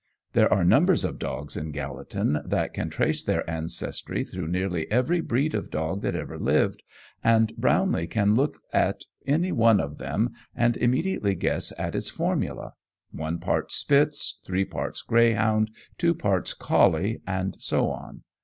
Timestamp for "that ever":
6.01-6.39